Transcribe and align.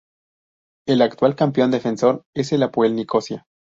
El 0.87 1.03
actual 1.03 1.35
campeón 1.35 1.69
defensor 1.69 2.25
es 2.33 2.53
el 2.53 2.63
Apoel 2.63 2.95
Nicosia. 2.95 3.45